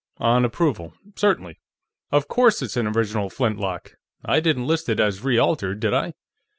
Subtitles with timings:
[0.17, 1.59] On approval; certainly....
[2.11, 6.13] Of course it's an original flintlock; I didn't list it as re altered, did I?...